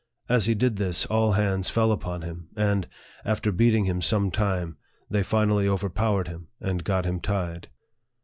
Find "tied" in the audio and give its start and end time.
7.19-7.69